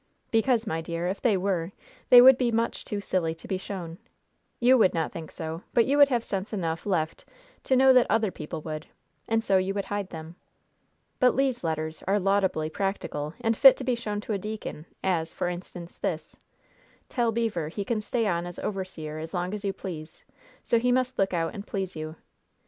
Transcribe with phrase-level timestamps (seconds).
[0.31, 1.73] "Because, my dear, if they were,
[2.09, 3.99] they would be much too silly to be shown.
[4.59, 7.23] You would not think so; but you would have sense enough left
[7.65, 8.87] to know that other people would;
[9.27, 10.37] and so you would hide them.
[11.19, 15.33] But Le's letters are laudably practical and fit to be shown to a deacon, as,
[15.33, 16.39] for instance, this:
[17.09, 20.25] "'Tell Beever he can stay on as overseer as long as you please;
[20.63, 22.15] so he must look out and please you.